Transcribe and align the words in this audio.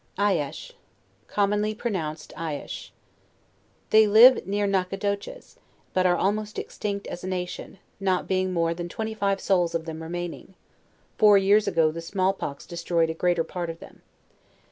ALICHE, 0.17 0.73
(commonly 1.27 1.75
pronounced 1.75 2.33
Eyeish.} 2.35 2.89
They 3.91 4.07
live 4.07 4.47
near 4.47 4.65
Nacogdochesj 4.65 5.57
but 5.93 6.07
are 6.07 6.15
almost 6.15 6.57
extinct, 6.57 7.05
as 7.05 7.23
a 7.23 7.27
nation, 7.27 7.77
not 7.99 8.27
beingf 8.27 8.49
more 8.51 8.73
than 8.73 8.89
twenty 8.89 9.13
five 9.13 9.39
souk 9.39 9.75
of 9.75 9.85
them 9.85 9.99
remaining^ 9.99 10.55
four 11.19 11.37
years 11.37 11.67
ago 11.67 11.91
the 11.91 12.01
small 12.01 12.33
pox 12.33 12.65
destroyed 12.65 13.11
a 13.11 13.13
greater 13.13 13.43
part 13.43 13.69
of 13.69 13.79
them. 13.79 14.01